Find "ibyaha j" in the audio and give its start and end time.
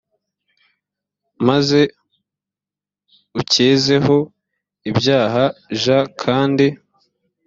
4.89-5.83